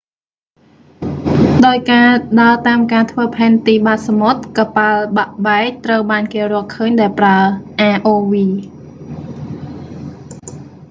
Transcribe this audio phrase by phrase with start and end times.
[1.65, 2.09] ដោយការ
[2.39, 7.39] ដើរតាមការធ្វើផែនទីបាតសមុទ្រ កប៉ាល់បាក់បែកត្រូវបានគេរកឃើញដោយប្រើ
[7.95, 8.33] rov